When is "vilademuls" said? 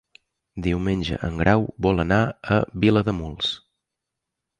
2.85-3.53